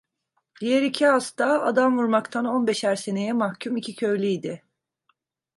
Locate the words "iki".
0.81-1.05, 3.77-3.95